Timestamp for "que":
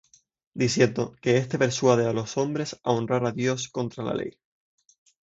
1.21-1.31